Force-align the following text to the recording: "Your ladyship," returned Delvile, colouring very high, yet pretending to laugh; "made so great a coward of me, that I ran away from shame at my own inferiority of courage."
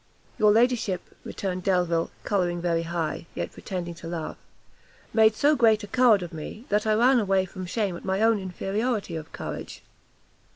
"Your 0.39 0.51
ladyship," 0.51 1.15
returned 1.23 1.61
Delvile, 1.61 2.09
colouring 2.23 2.59
very 2.59 2.81
high, 2.81 3.27
yet 3.35 3.51
pretending 3.51 3.93
to 3.93 4.07
laugh; 4.07 4.35
"made 5.13 5.35
so 5.35 5.55
great 5.55 5.83
a 5.83 5.87
coward 5.87 6.23
of 6.23 6.33
me, 6.33 6.65
that 6.69 6.87
I 6.87 6.95
ran 6.95 7.19
away 7.19 7.45
from 7.45 7.67
shame 7.67 7.95
at 7.95 8.03
my 8.03 8.19
own 8.19 8.39
inferiority 8.39 9.15
of 9.15 9.31
courage." 9.31 9.83